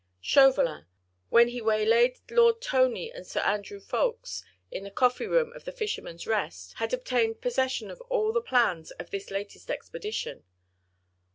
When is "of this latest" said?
8.89-9.69